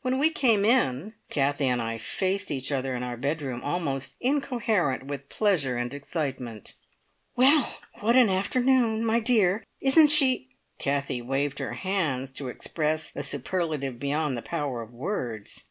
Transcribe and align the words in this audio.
When 0.00 0.18
we 0.18 0.30
came 0.30 0.64
in, 0.64 1.14
Kathie 1.30 1.68
and 1.68 1.80
I 1.80 1.96
faced 1.96 2.50
each 2.50 2.72
other 2.72 2.96
in 2.96 3.04
our 3.04 3.16
bedroom, 3.16 3.62
almost 3.62 4.16
incoherent 4.18 5.06
with 5.06 5.28
pleasure 5.28 5.76
and 5.76 5.94
excitement. 5.94 6.74
"Well! 7.36 7.78
What 8.00 8.16
an 8.16 8.28
afternoon! 8.28 9.04
My 9.06 9.20
dear, 9.20 9.62
isn't 9.80 10.08
she" 10.10 10.48
Kathie 10.80 11.22
waved 11.22 11.60
her 11.60 11.74
hands 11.74 12.32
to 12.32 12.48
express 12.48 13.12
a 13.14 13.22
superlative 13.22 14.00
beyond 14.00 14.36
the 14.36 14.42
power 14.42 14.82
of 14.82 14.92
words. 14.92 15.66